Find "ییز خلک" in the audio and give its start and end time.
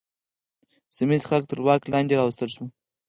1.15-1.45